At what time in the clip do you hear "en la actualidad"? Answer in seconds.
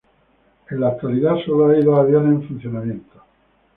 0.71-1.35